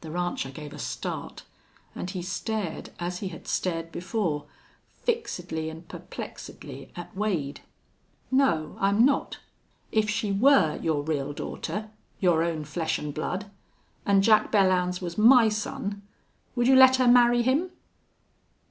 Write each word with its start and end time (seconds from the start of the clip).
The 0.00 0.10
rancher 0.10 0.48
gave 0.50 0.72
a 0.72 0.78
start, 0.78 1.42
and 1.94 2.08
he 2.08 2.22
stared 2.22 2.94
as 2.98 3.18
he 3.18 3.28
had 3.28 3.46
stared 3.46 3.92
before, 3.92 4.46
fixedly 5.02 5.68
and 5.68 5.86
perplexedly 5.86 6.90
at 6.98 7.14
Wade. 7.14 7.60
"No, 8.30 8.78
I'm 8.80 9.04
not." 9.04 9.40
"If 9.92 10.08
she 10.08 10.32
were 10.32 10.78
your 10.80 11.02
real 11.02 11.34
daughter 11.34 11.90
your 12.20 12.42
own 12.42 12.64
flesh 12.64 12.98
an' 12.98 13.10
blood 13.10 13.50
an' 14.06 14.22
Jack 14.22 14.50
Belllounds 14.50 15.02
was 15.02 15.18
my 15.18 15.50
son, 15.50 16.00
would 16.54 16.66
you 16.68 16.74
let 16.74 16.96
her 16.96 17.06
marry 17.06 17.42
him?" 17.42 17.68